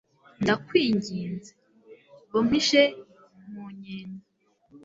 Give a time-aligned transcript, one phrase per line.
[0.41, 1.51] ndakwinginze,
[2.31, 2.81] ba umpishe
[3.51, 4.25] mu nyenga